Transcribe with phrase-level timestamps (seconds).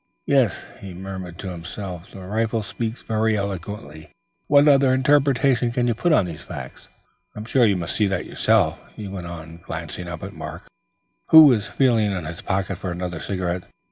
[0.25, 4.09] Yes," he murmured to himself, "the rifle speaks very eloquently.
[4.47, 6.87] What other interpretation can be put on these facts?
[7.35, 10.65] I'm sure you must see that yourself," he went on, glancing up at Mark,
[11.27, 13.65] who was feeling in his pocket for another cigarette.